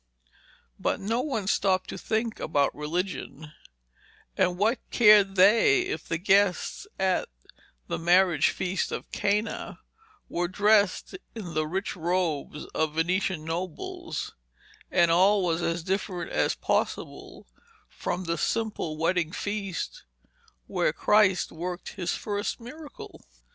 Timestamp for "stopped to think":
1.45-2.39